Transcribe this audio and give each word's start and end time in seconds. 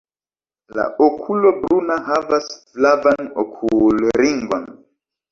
La 0.75 0.83
okulo 1.07 1.49
bruna 1.65 1.97
havas 2.07 2.47
flavan 2.69 3.27
okulringon. 3.43 4.65